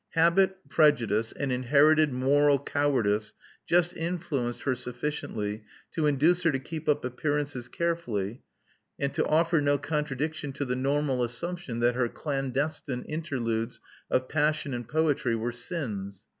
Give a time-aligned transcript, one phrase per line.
[0.13, 3.33] Habit, prejudice, and inherited moral cowardice
[3.67, 8.41] just influenced her suflficiently to induce her to keep up appearances carefully,
[8.97, 13.79] and to offer no con tradiction to the normal assumption that her clandestine interludes
[14.09, 16.25] of passion and poetry were sins.